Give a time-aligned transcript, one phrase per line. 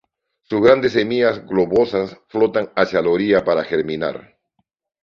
[0.49, 4.35] Sus grandes semillas globosas flotan hacia las orilla para germinar.